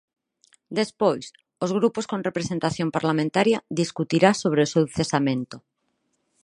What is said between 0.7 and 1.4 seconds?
Despois,